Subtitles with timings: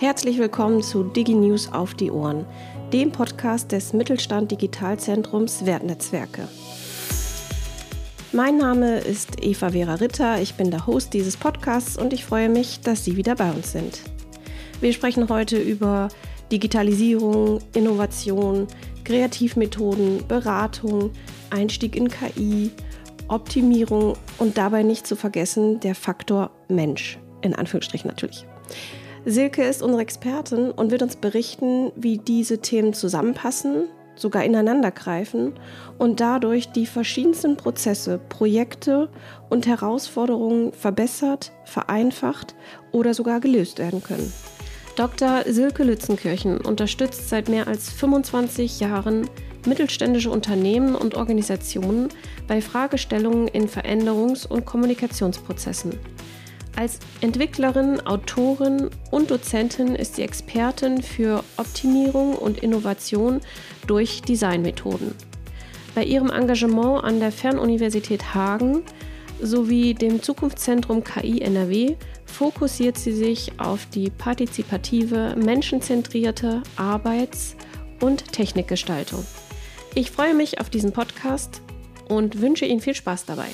[0.00, 2.46] Herzlich willkommen zu DigiNews auf die Ohren,
[2.90, 6.48] dem Podcast des Mittelstand Digitalzentrums Wertnetzwerke.
[8.32, 12.48] Mein Name ist Eva Vera Ritter, ich bin der Host dieses Podcasts und ich freue
[12.48, 14.00] mich, dass Sie wieder bei uns sind.
[14.80, 16.08] Wir sprechen heute über
[16.50, 18.68] Digitalisierung, Innovation,
[19.04, 21.10] Kreativmethoden, Beratung,
[21.50, 22.70] Einstieg in KI,
[23.28, 28.46] Optimierung und dabei nicht zu vergessen der Faktor Mensch, in Anführungsstrichen natürlich.
[29.26, 33.84] Silke ist unsere Expertin und wird uns berichten, wie diese Themen zusammenpassen,
[34.16, 35.52] sogar ineinandergreifen
[35.98, 39.08] und dadurch die verschiedensten Prozesse, Projekte
[39.48, 42.54] und Herausforderungen verbessert, vereinfacht
[42.92, 44.32] oder sogar gelöst werden können.
[44.96, 45.44] Dr.
[45.46, 49.28] Silke Lützenkirchen unterstützt seit mehr als 25 Jahren
[49.66, 52.08] mittelständische Unternehmen und Organisationen
[52.46, 55.98] bei Fragestellungen in Veränderungs- und Kommunikationsprozessen.
[56.76, 63.40] Als Entwicklerin, Autorin und Dozentin ist sie Expertin für Optimierung und Innovation
[63.86, 65.14] durch Designmethoden.
[65.94, 68.82] Bei ihrem Engagement an der Fernuniversität Hagen
[69.42, 77.56] sowie dem Zukunftszentrum KI NRW fokussiert sie sich auf die partizipative, menschenzentrierte Arbeits-
[78.00, 79.24] und Technikgestaltung.
[79.94, 81.62] Ich freue mich auf diesen Podcast
[82.08, 83.48] und wünsche Ihnen viel Spaß dabei.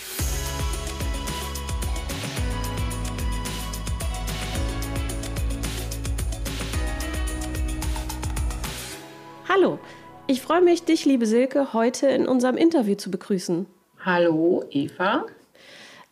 [9.56, 9.78] Hallo,
[10.26, 13.64] ich freue mich, dich, liebe Silke, heute in unserem Interview zu begrüßen.
[14.04, 15.24] Hallo, Eva.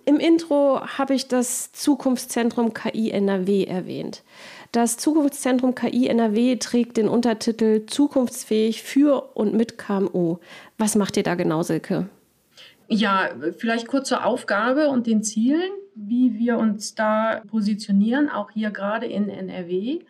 [0.07, 4.23] Im Intro habe ich das Zukunftszentrum KI NRW erwähnt.
[4.73, 10.39] Das Zukunftszentrum KI NRW trägt den Untertitel Zukunftsfähig für und mit KMU.
[10.79, 12.09] Was macht ihr da genau, Silke?
[12.89, 18.71] Ja, vielleicht kurz zur Aufgabe und den Zielen, wie wir uns da positionieren, auch hier
[18.71, 20.01] gerade in NRW.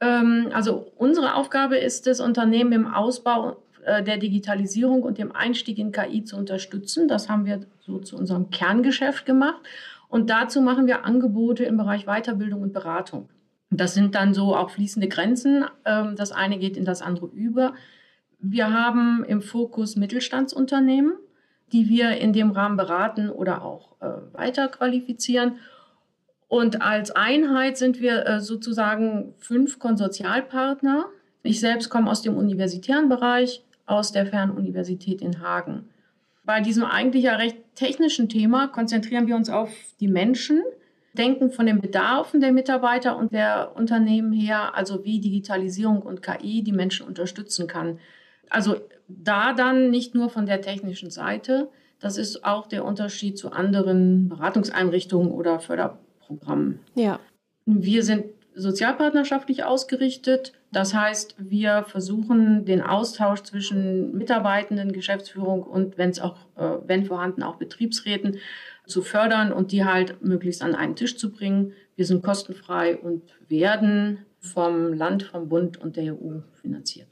[0.00, 5.78] Ähm, also unsere Aufgabe ist es, Unternehmen im Ausbau äh, der Digitalisierung und dem Einstieg
[5.78, 7.08] in KI zu unterstützen.
[7.08, 9.60] Das haben wir so zu unserem Kerngeschäft gemacht.
[10.08, 13.28] Und dazu machen wir Angebote im Bereich Weiterbildung und Beratung.
[13.70, 15.64] Das sind dann so auch fließende Grenzen.
[15.84, 17.74] Ähm, das eine geht in das andere über.
[18.38, 21.14] Wir haben im Fokus Mittelstandsunternehmen,
[21.72, 25.58] die wir in dem Rahmen beraten oder auch äh, weiter qualifizieren.
[26.48, 31.06] Und als Einheit sind wir äh, sozusagen fünf Konsortialpartner.
[31.42, 35.88] Ich selbst komme aus dem universitären Bereich, aus der Fernuniversität in Hagen.
[36.44, 39.70] Bei diesem eigentlich ja recht technischen Thema konzentrieren wir uns auf
[40.00, 40.62] die Menschen,
[41.14, 46.62] denken von den Bedarfen der Mitarbeiter und der Unternehmen her, also wie Digitalisierung und KI
[46.62, 47.98] die Menschen unterstützen kann.
[48.48, 48.76] Also
[49.08, 51.68] da dann nicht nur von der technischen Seite,
[51.98, 56.05] das ist auch der Unterschied zu anderen Beratungseinrichtungen oder Förderprogrammen.
[56.26, 56.78] Programm.
[56.94, 57.20] Ja.
[57.64, 60.52] Wir sind sozialpartnerschaftlich ausgerichtet.
[60.72, 67.04] Das heißt, wir versuchen den Austausch zwischen Mitarbeitenden, Geschäftsführung und wenn es auch, äh, wenn
[67.04, 68.38] vorhanden, auch Betriebsräten
[68.86, 71.72] zu fördern und die halt möglichst an einen Tisch zu bringen.
[71.96, 77.08] Wir sind kostenfrei und werden vom Land, vom Bund und der EU finanziert.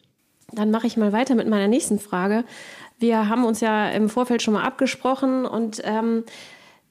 [0.52, 2.44] Dann mache ich mal weiter mit meiner nächsten Frage.
[2.98, 6.24] Wir haben uns ja im Vorfeld schon mal abgesprochen und ähm,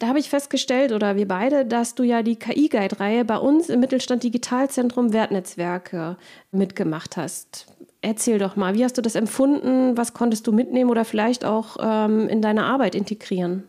[0.03, 3.79] da habe ich festgestellt, oder wir beide, dass du ja die KI-Guide-Reihe bei uns im
[3.79, 6.17] Mittelstand Digitalzentrum Wertnetzwerke
[6.51, 7.67] mitgemacht hast.
[8.01, 9.95] Erzähl doch mal, wie hast du das empfunden?
[9.95, 13.63] Was konntest du mitnehmen oder vielleicht auch ähm, in deine Arbeit integrieren?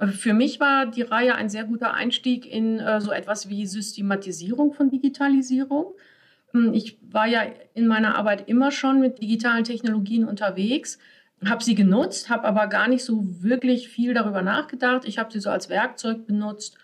[0.00, 4.72] Für mich war die Reihe ein sehr guter Einstieg in äh, so etwas wie Systematisierung
[4.72, 5.94] von Digitalisierung.
[6.50, 7.42] Hm, ich war ja
[7.74, 10.98] in meiner Arbeit immer schon mit digitalen Technologien unterwegs
[11.48, 15.04] habe sie genutzt, habe aber gar nicht so wirklich viel darüber nachgedacht.
[15.06, 16.76] Ich habe sie so als Werkzeug benutzt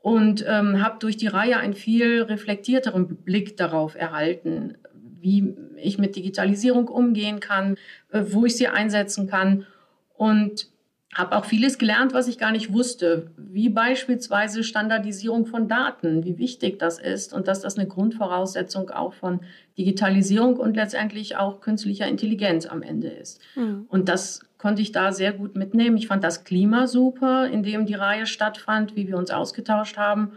[0.00, 4.78] und ähm, habe durch die Reihe einen viel reflektierteren Blick darauf erhalten,
[5.20, 7.76] wie ich mit Digitalisierung umgehen kann,
[8.10, 9.66] äh, wo ich sie einsetzen kann.
[10.14, 10.68] Und
[11.14, 16.38] habe auch vieles gelernt, was ich gar nicht wusste, wie beispielsweise Standardisierung von Daten, wie
[16.38, 19.40] wichtig das ist und dass das eine Grundvoraussetzung auch von
[19.76, 23.40] Digitalisierung und letztendlich auch künstlicher Intelligenz am Ende ist.
[23.56, 23.86] Mhm.
[23.88, 25.96] Und das konnte ich da sehr gut mitnehmen.
[25.96, 30.32] Ich fand das Klima super, in dem die Reihe stattfand, wie wir uns ausgetauscht haben.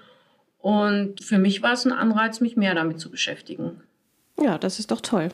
[0.57, 3.81] Und für mich war es ein Anreiz, mich mehr damit zu beschäftigen.
[4.41, 5.29] Ja, das ist doch toll.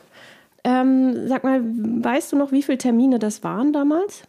[0.64, 4.24] Ähm, sag mal, weißt du noch, wie viele Termine das waren damals?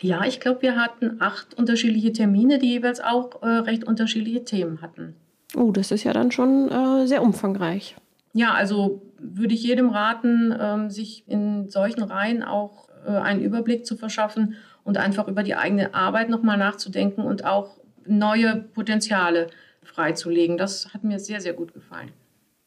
[0.00, 4.82] Ja, ich glaube, wir hatten acht unterschiedliche Termine, die jeweils auch äh, recht unterschiedliche Themen
[4.82, 5.14] hatten.
[5.56, 7.96] Oh, das ist ja dann schon äh, sehr umfangreich.
[8.32, 13.84] Ja, also würde ich jedem raten, ähm, sich in solchen Reihen auch äh, einen Überblick
[13.84, 17.76] zu verschaffen und einfach über die eigene Arbeit nochmal nachzudenken und auch
[18.06, 19.48] neue Potenziale
[19.82, 20.56] freizulegen.
[20.56, 22.12] Das hat mir sehr, sehr gut gefallen.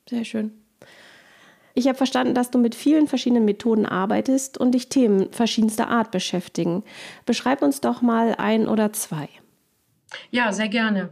[0.09, 0.51] Sehr schön.
[1.73, 6.11] Ich habe verstanden, dass du mit vielen verschiedenen Methoden arbeitest und dich Themen verschiedenster Art
[6.11, 6.83] beschäftigen.
[7.25, 9.27] Beschreib uns doch mal ein oder zwei.
[10.29, 11.09] Ja, sehr gerne.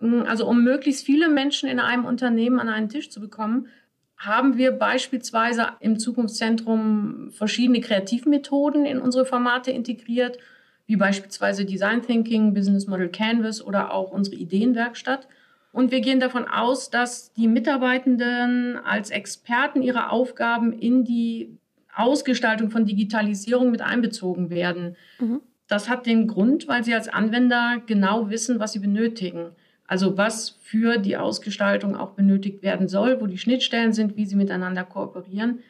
[0.00, 3.68] Mm, also um möglichst viele Menschen in einem Unternehmen an einen Tisch zu bekommen,
[4.16, 10.38] haben wir beispielsweise im Zukunftszentrum verschiedene Kreativmethoden in unsere Formate integriert,
[10.86, 15.28] wie beispielsweise Design Thinking, Business Model Canvas oder auch unsere Ideenwerkstatt.
[15.72, 21.58] Und wir gehen davon aus, dass die Mitarbeitenden als Experten ihrer Aufgaben in die
[21.94, 24.96] Ausgestaltung von Digitalisierung mit einbezogen werden.
[25.18, 25.40] Mhm.
[25.66, 29.50] Das hat den Grund, weil sie als Anwender genau wissen, was sie benötigen.
[29.86, 34.36] Also was für die Ausgestaltung auch benötigt werden soll, wo die Schnittstellen sind, wie sie
[34.36, 35.60] miteinander kooperieren.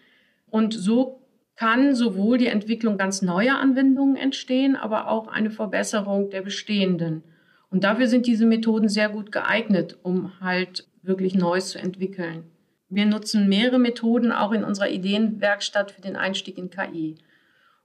[0.50, 1.20] Und so
[1.56, 7.24] kann sowohl die Entwicklung ganz neuer Anwendungen entstehen, aber auch eine Verbesserung der bestehenden.
[7.70, 12.44] Und dafür sind diese Methoden sehr gut geeignet, um halt wirklich Neues zu entwickeln.
[12.88, 17.16] Wir nutzen mehrere Methoden auch in unserer Ideenwerkstatt für den Einstieg in KI.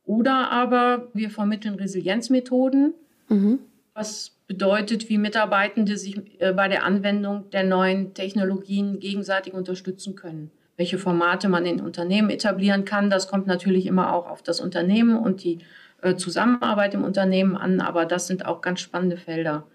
[0.06, 2.94] Oder aber wir vermitteln Resilienzmethoden,
[3.30, 3.60] mhm.
[3.94, 10.52] was bedeutet, wie Mitarbeitende sich äh, bei der Anwendung der neuen Technologien gegenseitig unterstützen können.
[10.76, 15.18] Welche Formate man in Unternehmen etablieren kann, das kommt natürlich immer auch auf das Unternehmen
[15.18, 15.60] und die
[16.02, 19.66] äh, Zusammenarbeit im Unternehmen an, aber das sind auch ganz spannende Felder,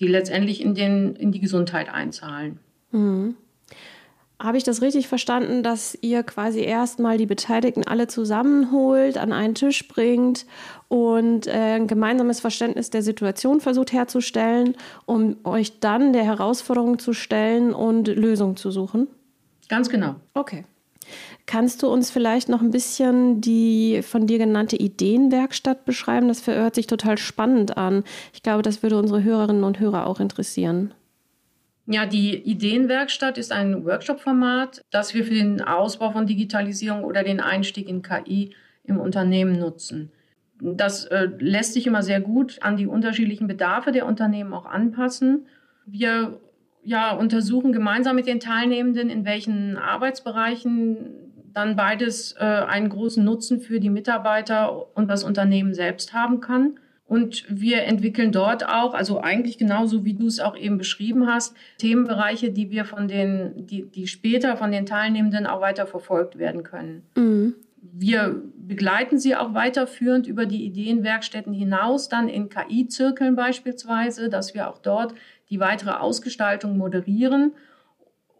[0.00, 2.58] die letztendlich in, den, in die Gesundheit einzahlen.
[2.90, 3.36] Mhm.
[4.40, 9.54] Habe ich das richtig verstanden, dass ihr quasi erstmal die Beteiligten alle zusammenholt, an einen
[9.54, 10.46] Tisch bringt
[10.88, 17.12] und äh, ein gemeinsames Verständnis der Situation versucht herzustellen, um euch dann der Herausforderung zu
[17.12, 19.08] stellen und Lösungen zu suchen?
[19.68, 20.16] Ganz genau.
[20.32, 20.64] Okay.
[21.50, 26.28] Kannst du uns vielleicht noch ein bisschen die von dir genannte Ideenwerkstatt beschreiben?
[26.28, 28.04] Das hört sich total spannend an.
[28.32, 30.94] Ich glaube, das würde unsere Hörerinnen und Hörer auch interessieren.
[31.86, 37.40] Ja, die Ideenwerkstatt ist ein Workshop-Format, das wir für den Ausbau von Digitalisierung oder den
[37.40, 38.54] Einstieg in KI
[38.84, 40.12] im Unternehmen nutzen.
[40.60, 45.46] Das äh, lässt sich immer sehr gut an die unterschiedlichen Bedarfe der Unternehmen auch anpassen.
[45.84, 46.38] Wir
[46.84, 53.60] ja, untersuchen gemeinsam mit den Teilnehmenden, in welchen Arbeitsbereichen dann beides äh, einen großen Nutzen
[53.60, 56.78] für die Mitarbeiter und das Unternehmen selbst haben kann.
[57.10, 61.56] Und wir entwickeln dort auch, also eigentlich genauso wie du es auch eben beschrieben hast,
[61.78, 66.62] Themenbereiche, die wir von den, die, die später von den Teilnehmenden auch weiter verfolgt werden
[66.62, 67.02] können.
[67.16, 67.54] Mhm.
[67.82, 74.70] Wir begleiten sie auch weiterführend über die Ideenwerkstätten hinaus, dann in KI-Zirkeln beispielsweise, dass wir
[74.70, 75.12] auch dort
[75.48, 77.54] die weitere Ausgestaltung moderieren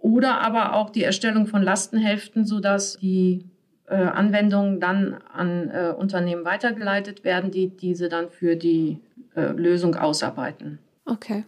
[0.00, 3.44] oder aber auch die Erstellung von Lastenheften, sodass die
[3.86, 8.98] äh, Anwendungen dann an äh, Unternehmen weitergeleitet werden, die diese dann für die
[9.34, 10.78] äh, Lösung ausarbeiten.
[11.04, 11.44] Okay.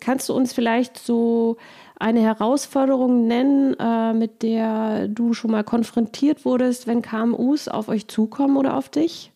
[0.00, 1.56] Kannst du uns vielleicht so
[1.98, 8.06] eine Herausforderung nennen, äh, mit der du schon mal konfrontiert wurdest, wenn KMUs auf euch
[8.06, 9.32] zukommen oder auf dich?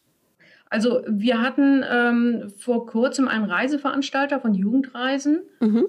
[0.69, 5.41] Also wir hatten ähm, vor kurzem einen Reiseveranstalter von Jugendreisen.
[5.61, 5.87] Mhm.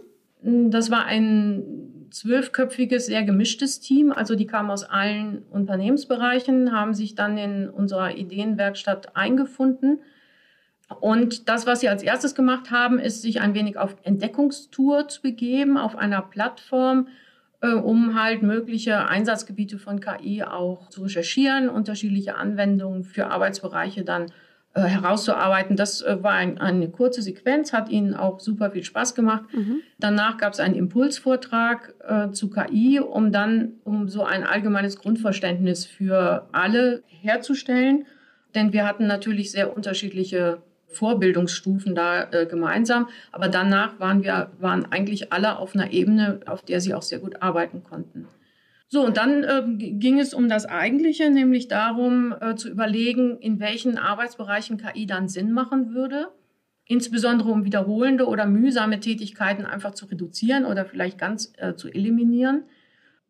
[0.72, 4.12] Das war ein zwölfköpfiges, sehr gemischtes Team.
[4.12, 10.00] Also die kamen aus allen Unternehmensbereichen, haben sich dann in unserer Ideenwerkstatt eingefunden.
[11.00, 15.22] Und das, was sie als erstes gemacht haben, ist, sich ein wenig auf Entdeckungstour zu
[15.22, 17.08] begeben, auf einer Plattform,
[17.62, 24.28] äh, um halt mögliche Einsatzgebiete von KI auch zu recherchieren, unterschiedliche Anwendungen für Arbeitsbereiche dann
[24.74, 25.76] äh, herauszuarbeiten.
[25.76, 29.44] Das äh, war ein, eine kurze Sequenz, hat ihnen auch super viel Spaß gemacht.
[29.54, 29.82] Mhm.
[30.00, 35.86] Danach gab es einen Impulsvortrag äh, zu KI, um dann um so ein allgemeines Grundverständnis
[35.86, 38.06] für alle herzustellen.
[38.56, 43.10] Denn wir hatten natürlich sehr unterschiedliche Vorbildungsstufen da äh, gemeinsam.
[43.34, 47.20] Aber danach waren wir waren eigentlich alle auf einer Ebene, auf der sie auch sehr
[47.20, 48.28] gut arbeiten konnten.
[48.94, 53.62] So, und dann äh, ging es um das Eigentliche, nämlich darum äh, zu überlegen, in
[53.62, 56.28] welchen Arbeitsbereichen KI dann Sinn machen würde.
[56.84, 62.64] Insbesondere um wiederholende oder mühsame Tätigkeiten einfach zu reduzieren oder vielleicht ganz äh, zu eliminieren.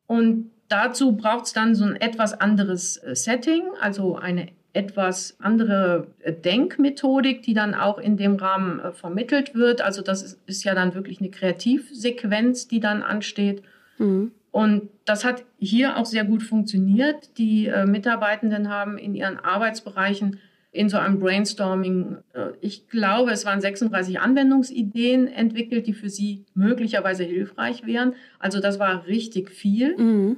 [0.07, 6.07] Und dazu braucht es dann so ein etwas anderes äh, Setting, also eine etwas andere
[6.21, 9.81] äh, Denkmethodik, die dann auch in dem Rahmen äh, vermittelt wird.
[9.81, 13.61] Also das ist, ist, ja dann wirklich eine Kreativsequenz, die dann ansteht.
[13.99, 14.31] Mhm.
[14.51, 17.37] Und das hat hier auch sehr gut funktioniert.
[17.37, 20.39] Die äh, Mitarbeitenden haben in ihren Arbeitsbereichen
[20.73, 26.45] in so einem Brainstorming, äh, ich glaube, es waren 36 Anwendungsideen entwickelt, die für sie
[26.53, 28.13] möglicherweise hilfreich wären.
[28.39, 29.97] Also das war richtig viel.
[29.97, 30.37] Mhm.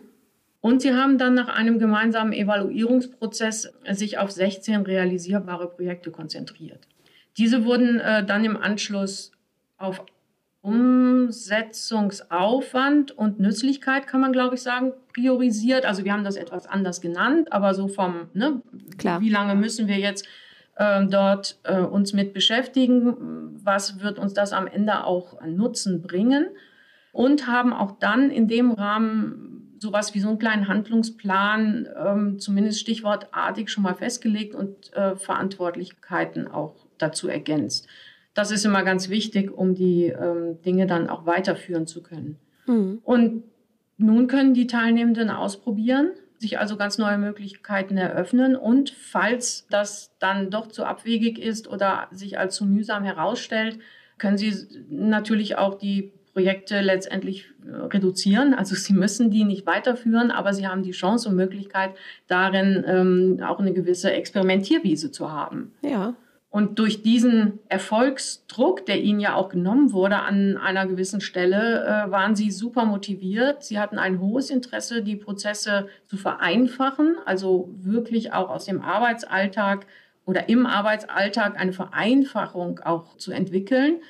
[0.61, 6.87] Und sie haben dann nach einem gemeinsamen Evaluierungsprozess sich auf 16 realisierbare Projekte konzentriert.
[7.37, 9.31] Diese wurden äh, dann im Anschluss
[9.77, 10.05] auf
[10.63, 15.85] Umsetzungsaufwand und Nützlichkeit, kann man glaube ich sagen, priorisiert.
[15.85, 18.61] Also wir haben das etwas anders genannt, aber so vom, ne,
[18.97, 19.19] Klar.
[19.19, 20.25] wie lange müssen wir jetzt
[20.77, 26.01] äh, dort äh, uns mit beschäftigen, was wird uns das am Ende auch an Nutzen
[26.01, 26.47] bringen
[27.11, 32.79] und haben auch dann in dem Rahmen sowas wie so einen kleinen Handlungsplan, ähm, zumindest
[32.79, 37.89] stichwortartig schon mal festgelegt und äh, Verantwortlichkeiten auch dazu ergänzt.
[38.33, 42.37] Das ist immer ganz wichtig, um die ähm, Dinge dann auch weiterführen zu können.
[42.65, 42.99] Mhm.
[43.03, 43.43] Und
[43.97, 50.49] nun können die Teilnehmenden ausprobieren, sich also ganz neue Möglichkeiten eröffnen und falls das dann
[50.49, 53.79] doch zu abwegig ist oder sich als zu mühsam herausstellt,
[54.17, 54.53] können sie
[54.89, 58.53] natürlich auch die Projekte letztendlich äh, reduzieren.
[58.53, 61.91] Also sie müssen die nicht weiterführen, aber sie haben die Chance und Möglichkeit,
[62.27, 65.71] darin ähm, auch eine gewisse Experimentierwiese zu haben.
[65.81, 66.15] Ja.
[66.53, 72.11] Und durch diesen Erfolgsdruck, der ihnen ja auch genommen wurde an einer gewissen Stelle, äh,
[72.11, 73.63] waren sie super motiviert.
[73.63, 79.87] Sie hatten ein hohes Interesse, die Prozesse zu vereinfachen, also wirklich auch aus dem Arbeitsalltag
[80.25, 84.01] oder im Arbeitsalltag eine Vereinfachung auch zu entwickeln,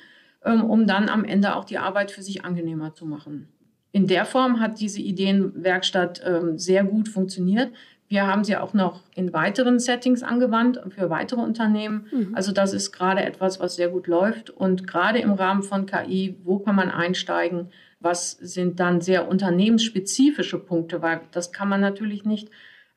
[0.44, 3.48] ähm, um dann am Ende auch die Arbeit für sich angenehmer zu machen.
[3.90, 7.72] In der Form hat diese Ideenwerkstatt ähm, sehr gut funktioniert.
[8.14, 12.06] Wir haben sie auch noch in weiteren Settings angewandt für weitere Unternehmen.
[12.12, 12.30] Mhm.
[12.32, 14.50] Also das ist gerade etwas, was sehr gut läuft.
[14.50, 17.72] Und gerade im Rahmen von KI, wo kann man einsteigen?
[17.98, 21.02] Was sind dann sehr unternehmensspezifische Punkte?
[21.02, 22.50] Weil das kann man natürlich nicht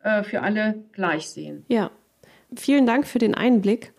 [0.03, 1.65] äh, für alle gleich sehen.
[1.67, 1.89] Ja,
[2.55, 3.93] vielen Dank für den Einblick.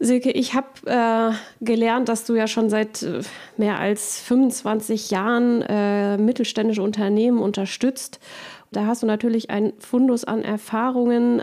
[0.00, 3.20] Silke, ich habe äh, gelernt, dass du ja schon seit äh,
[3.56, 8.18] mehr als 25 Jahren äh, mittelständische Unternehmen unterstützt
[8.72, 11.42] da hast du natürlich einen Fundus an Erfahrungen.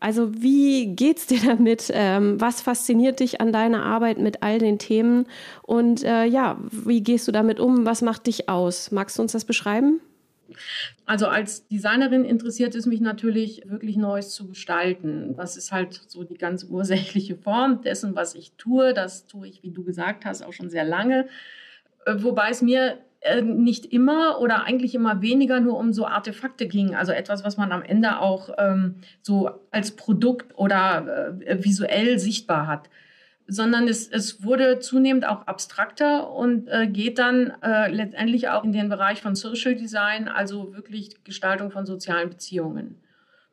[0.00, 1.90] Also wie geht's dir damit?
[1.94, 5.26] Ähm, was fasziniert dich an deiner Arbeit mit all den Themen?
[5.62, 7.86] Und äh, ja, wie gehst du damit um?
[7.86, 8.90] Was macht dich aus?
[8.90, 10.00] Magst du uns das beschreiben?
[11.06, 15.34] Also als Designerin interessiert es mich natürlich, wirklich Neues zu gestalten.
[15.36, 18.94] Das ist halt so die ganz ursächliche Form dessen, was ich tue.
[18.94, 21.28] Das tue ich, wie du gesagt hast, auch schon sehr lange.
[22.06, 26.66] Äh, wobei es mir äh, nicht immer oder eigentlich immer weniger nur um so Artefakte
[26.66, 32.18] ging, also etwas, was man am Ende auch ähm, so als Produkt oder äh, visuell
[32.18, 32.90] sichtbar hat,
[33.46, 38.72] sondern es, es wurde zunehmend auch abstrakter und äh, geht dann äh, letztendlich auch in
[38.72, 43.00] den Bereich von Social Design, also wirklich Gestaltung von sozialen Beziehungen.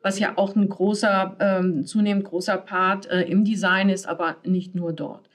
[0.02, 4.74] Was ja auch ein großer, ähm, zunehmend großer Part äh, im Design ist, aber nicht
[4.74, 5.28] nur dort.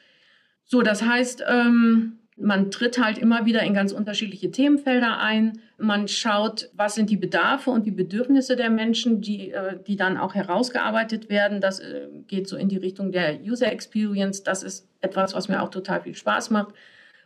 [0.65, 5.59] So, das heißt, ähm, man tritt halt immer wieder in ganz unterschiedliche Themenfelder ein.
[5.77, 10.17] Man schaut, was sind die Bedarfe und die Bedürfnisse der Menschen, die, äh, die dann
[10.17, 11.61] auch herausgearbeitet werden.
[11.61, 14.43] Das äh, geht so in die Richtung der User Experience.
[14.43, 16.73] Das ist etwas, was mir auch total viel Spaß macht.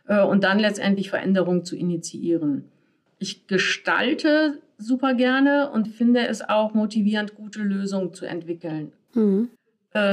[0.06, 2.66] Äh, und dann letztendlich Veränderungen zu initiieren.
[3.18, 8.92] Ich gestalte super gerne und finde es auch motivierend, gute Lösungen zu entwickeln.
[9.14, 9.50] Mhm.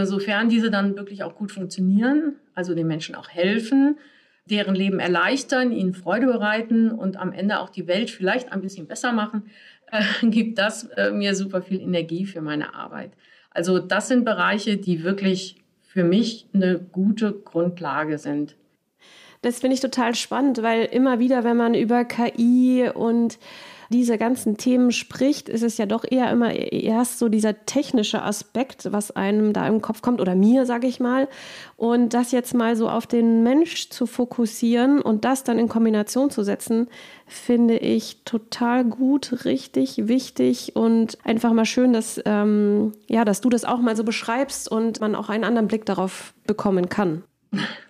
[0.04, 3.96] Sofern diese dann wirklich auch gut funktionieren, also den Menschen auch helfen
[4.50, 8.88] deren Leben erleichtern, ihnen Freude bereiten und am Ende auch die Welt vielleicht ein bisschen
[8.88, 9.50] besser machen,
[9.92, 13.12] äh, gibt das äh, mir super viel Energie für meine Arbeit.
[13.52, 18.56] Also das sind Bereiche, die wirklich für mich eine gute Grundlage sind.
[19.42, 23.40] Das finde ich total spannend, weil immer wieder, wenn man über KI und
[23.90, 28.92] diese ganzen Themen spricht, ist es ja doch eher immer erst so dieser technische Aspekt,
[28.92, 31.28] was einem da im Kopf kommt oder mir, sage ich mal.
[31.76, 36.30] Und das jetzt mal so auf den Mensch zu fokussieren und das dann in Kombination
[36.30, 36.88] zu setzen,
[37.26, 43.50] finde ich total gut, richtig wichtig und einfach mal schön, dass, ähm, ja, dass du
[43.50, 47.24] das auch mal so beschreibst und man auch einen anderen Blick darauf bekommen kann.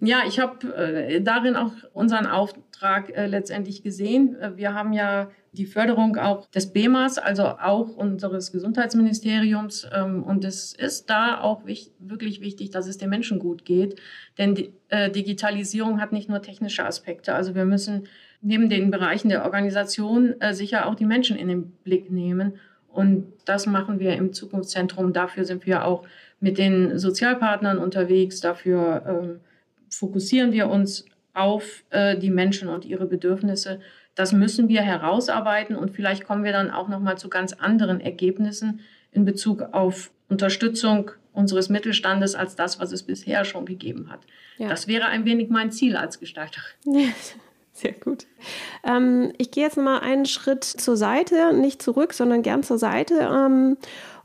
[0.00, 4.36] Ja, ich habe äh, darin auch unseren Auftrag äh, letztendlich gesehen.
[4.36, 9.88] Äh, wir haben ja die Förderung auch des BEMAs, also auch unseres Gesundheitsministeriums.
[9.92, 14.00] Ähm, und es ist da auch wich wirklich wichtig, dass es den Menschen gut geht.
[14.38, 17.34] Denn die, äh, Digitalisierung hat nicht nur technische Aspekte.
[17.34, 18.06] Also wir müssen
[18.40, 22.54] neben den Bereichen der Organisation äh, sicher auch die Menschen in den Blick nehmen.
[22.86, 25.12] Und das machen wir im Zukunftszentrum.
[25.12, 26.04] Dafür sind wir auch
[26.38, 28.40] mit den Sozialpartnern unterwegs.
[28.40, 29.40] Dafür ähm,
[29.90, 31.04] fokussieren wir uns
[31.34, 33.80] auf äh, die Menschen und ihre Bedürfnisse.
[34.14, 38.00] Das müssen wir herausarbeiten und vielleicht kommen wir dann auch noch mal zu ganz anderen
[38.00, 38.80] Ergebnissen
[39.12, 44.20] in Bezug auf Unterstützung unseres Mittelstandes als das, was es bisher schon gegeben hat.
[44.58, 44.68] Ja.
[44.68, 46.64] Das wäre ein wenig mein Ziel als Gestalterin.
[46.84, 47.08] Ja,
[47.72, 48.26] sehr gut.
[48.84, 52.78] Ähm, ich gehe jetzt noch mal einen Schritt zur Seite, nicht zurück, sondern gern zur
[52.78, 53.76] Seite ähm,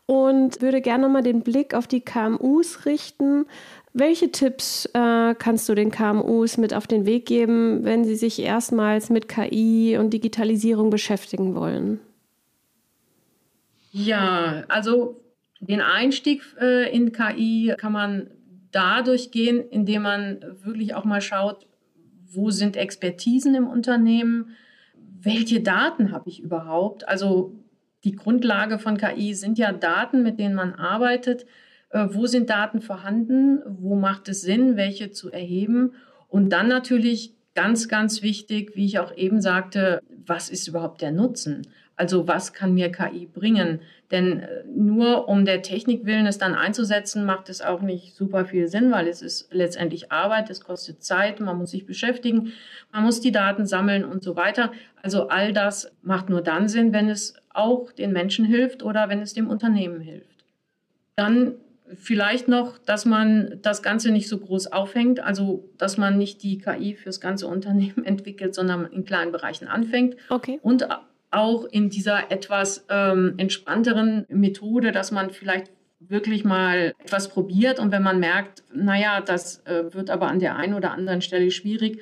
[0.05, 3.45] und würde gerne mal den Blick auf die KMUs richten
[3.93, 8.39] Welche Tipps äh, kannst du den KMUs mit auf den Weg geben, wenn sie sich
[8.39, 11.99] erstmals mit KI und Digitalisierung beschäftigen wollen?
[13.91, 15.21] Ja, also
[15.59, 18.31] den Einstieg äh, in KI kann man
[18.71, 21.67] dadurch gehen, indem man wirklich auch mal schaut,
[22.25, 24.55] wo sind Expertisen im Unternehmen,
[25.21, 27.07] welche Daten habe ich überhaupt.
[27.07, 27.53] Also
[28.03, 31.45] die Grundlage von KI sind ja Daten, mit denen man arbeitet.
[31.89, 33.61] Äh, wo sind Daten vorhanden?
[33.65, 35.93] Wo macht es Sinn, welche zu erheben?
[36.27, 41.11] Und dann natürlich ganz, ganz wichtig, wie ich auch eben sagte, was ist überhaupt der
[41.11, 41.67] Nutzen?
[41.95, 43.79] Also was kann mir KI bringen?
[44.09, 48.45] Denn äh, nur um der Technik willen es dann einzusetzen, macht es auch nicht super
[48.45, 52.53] viel Sinn, weil es ist letztendlich Arbeit, es kostet Zeit, man muss sich beschäftigen,
[52.91, 54.71] man muss die Daten sammeln und so weiter.
[55.01, 59.21] Also all das macht nur dann Sinn, wenn es auch den Menschen hilft oder wenn
[59.21, 60.45] es dem Unternehmen hilft.
[61.15, 61.55] Dann
[61.95, 66.57] vielleicht noch, dass man das Ganze nicht so groß aufhängt, also dass man nicht die
[66.57, 70.15] KI fürs ganze Unternehmen entwickelt, sondern in kleinen Bereichen anfängt.
[70.29, 70.59] Okay.
[70.61, 70.87] Und
[71.31, 77.91] auch in dieser etwas ähm, entspannteren Methode, dass man vielleicht wirklich mal etwas probiert und
[77.91, 82.01] wenn man merkt, naja, das äh, wird aber an der einen oder anderen Stelle schwierig,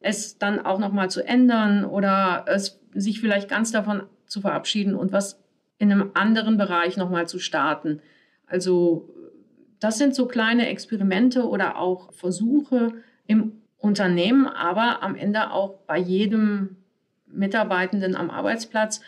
[0.00, 5.12] es dann auch nochmal zu ändern oder es sich vielleicht ganz davon zu verabschieden und
[5.12, 5.42] was
[5.78, 8.00] in einem anderen Bereich nochmal zu starten.
[8.46, 9.08] Also
[9.80, 12.92] das sind so kleine Experimente oder auch Versuche
[13.26, 16.76] im Unternehmen, aber am Ende auch bei jedem
[17.26, 19.00] Mitarbeitenden am Arbeitsplatz.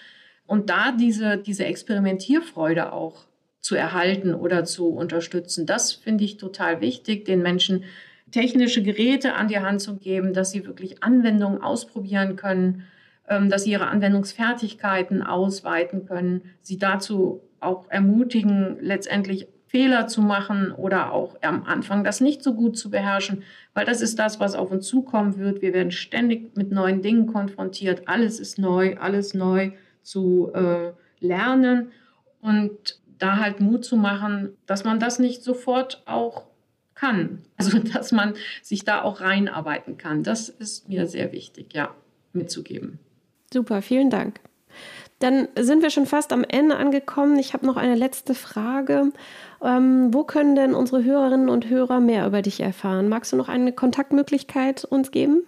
[0.46, 3.26] Und da diese, diese Experimentierfreude auch
[3.60, 7.84] zu erhalten oder zu unterstützen, das finde ich total wichtig, den Menschen
[8.30, 12.84] technische Geräte an die Hand zu geben, dass sie wirklich Anwendungen ausprobieren können,
[13.28, 20.72] ähm, dass sie ihre Anwendungsfertigkeiten ausweiten können, sie dazu auch ermutigen, letztendlich Fehler zu machen
[20.72, 23.44] oder auch am Anfang das nicht so gut zu beherrschen,
[23.75, 25.62] weil das ist das, was auf uns zukommen wird.
[25.62, 28.08] Wir werden ständig mit neuen Dingen konfrontiert.
[28.08, 29.72] Alles ist neu, alles neu
[30.02, 31.92] zu äh, lernen
[32.40, 36.46] und da halt Mut zu machen, dass man das nicht sofort auch
[36.94, 37.42] kann.
[37.59, 40.22] Also dass man sich da auch reinarbeiten kann.
[40.22, 41.94] Das ist mir sehr wichtig, ja,
[42.33, 43.00] mitzugeben.
[43.52, 44.40] Super, vielen Dank.
[45.18, 47.38] Dann sind wir schon fast am Ende angekommen.
[47.38, 49.12] Ich habe noch eine letzte Frage.
[49.62, 53.09] Ähm, wo können denn unsere Hörerinnen und Hörer mehr über dich erfahren?
[53.09, 55.42] Magst du noch eine Kontaktmöglichkeit uns geben?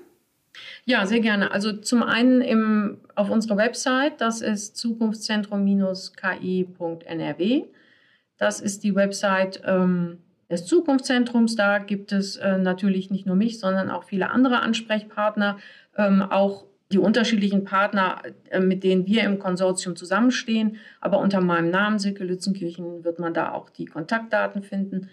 [0.84, 1.52] Ja, sehr gerne.
[1.52, 7.64] Also zum einen im, auf unserer Website, das ist zukunftszentrum-ki.nrw.
[8.36, 10.18] Das ist die Website ähm,
[10.50, 11.54] des Zukunftszentrums.
[11.54, 15.58] Da gibt es äh, natürlich nicht nur mich, sondern auch viele andere Ansprechpartner,
[15.96, 20.76] ähm, auch die unterschiedlichen Partner, äh, mit denen wir im Konsortium zusammenstehen.
[21.00, 25.08] Aber unter meinem Namen Silke Lützenkirchen wird man da auch die Kontaktdaten finden.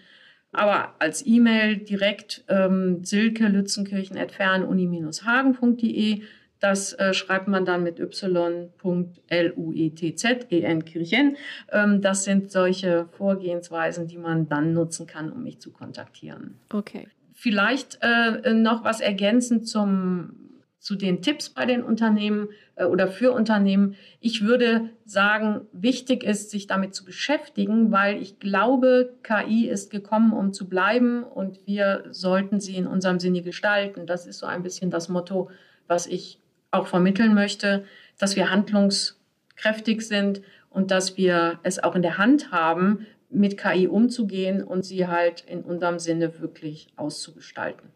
[0.52, 6.22] Aber als E-Mail direkt ähm, silke lützenkirchen.fernuni-hagen.de.
[6.60, 11.36] Das äh, schreibt man dann mit y.luetz-en Kirchen.
[11.70, 16.58] Ähm, das sind solche Vorgehensweisen, die man dann nutzen kann, um mich zu kontaktieren.
[16.72, 17.06] Okay.
[17.34, 20.47] Vielleicht äh, noch was ergänzend zum
[20.78, 23.96] zu den Tipps bei den Unternehmen äh, oder für Unternehmen.
[24.20, 30.32] Ich würde sagen, wichtig ist, sich damit zu beschäftigen, weil ich glaube, KI ist gekommen,
[30.32, 34.06] um zu bleiben und wir sollten sie in unserem Sinne gestalten.
[34.06, 35.50] Das ist so ein bisschen das Motto,
[35.86, 36.38] was ich
[36.70, 37.84] auch vermitteln möchte,
[38.18, 43.88] dass wir handlungskräftig sind und dass wir es auch in der Hand haben, mit KI
[43.88, 47.90] umzugehen und sie halt in unserem Sinne wirklich auszugestalten.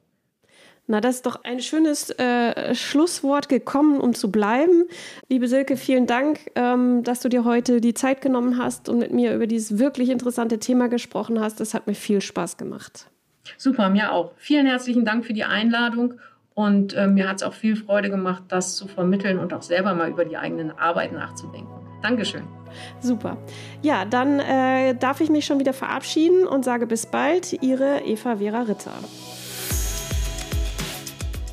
[0.89, 4.85] Na, das ist doch ein schönes äh, Schlusswort gekommen, um zu bleiben.
[5.29, 9.13] Liebe Silke, vielen Dank, ähm, dass du dir heute die Zeit genommen hast und mit
[9.13, 11.61] mir über dieses wirklich interessante Thema gesprochen hast.
[11.61, 13.07] Das hat mir viel Spaß gemacht.
[13.59, 14.33] Super, mir auch.
[14.37, 16.15] Vielen herzlichen Dank für die Einladung
[16.55, 19.95] und äh, mir hat es auch viel Freude gemacht, das zu vermitteln und auch selber
[19.95, 21.71] mal über die eigenen Arbeit nachzudenken.
[22.03, 22.43] Dankeschön.
[23.01, 23.37] Super.
[23.83, 28.37] Ja, dann äh, darf ich mich schon wieder verabschieden und sage bis bald, Ihre Eva
[28.37, 28.93] Vera Ritter.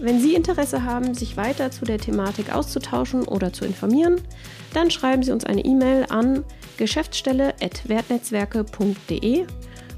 [0.02, 4.22] Wenn Sie Interesse haben, sich weiter zu der Thematik auszutauschen oder zu informieren,
[4.74, 6.46] dann schreiben Sie uns eine E-Mail an
[6.78, 9.46] geschäftsstelle.wertnetzwerke.de